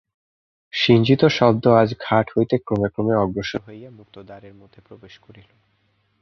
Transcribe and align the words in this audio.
শিঞ্জিত 0.73 1.21
শব্দ 1.37 1.63
আজ 1.81 1.89
ঘাট 1.99 2.25
হইতে 2.35 2.55
ক্রমে 2.57 2.87
ক্রমে 2.89 3.15
অগ্রসর 3.15 3.61
হইয়া 3.67 3.89
মুক্ত 3.91 4.15
দ্বারের 4.19 4.53
মধ্যে 4.53 4.79
প্রবেশ 4.87 5.13
করিল। 5.19 5.49